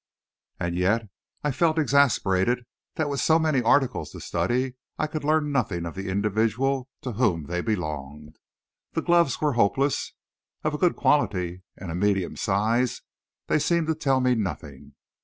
And 0.59 0.75
yet 0.75 1.07
I 1.43 1.51
felt 1.51 1.77
exasperated 1.77 2.65
that 2.95 3.07
with 3.07 3.19
so 3.21 3.37
many 3.37 3.61
articles 3.61 4.09
to 4.13 4.19
study, 4.19 4.73
I 4.97 5.05
could 5.05 5.23
learn 5.23 5.51
nothing 5.51 5.85
of 5.85 5.93
the 5.93 6.09
individual 6.09 6.89
to 7.03 7.11
whom 7.11 7.43
they 7.43 7.61
belonged. 7.61 8.37
The 8.93 9.03
gloves 9.03 9.39
were 9.41 9.53
hopeless. 9.53 10.13
Of 10.63 10.73
a 10.73 10.79
good 10.79 10.95
quality 10.95 11.61
and 11.77 11.91
a 11.91 11.95
medium 11.95 12.35
size, 12.35 13.03
they 13.45 13.59
seemed 13.59 13.85
to 13.89 13.93
tell 13.93 14.21
me 14.21 14.33
nothing. 14.33 14.95